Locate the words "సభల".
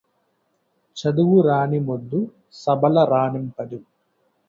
2.55-3.03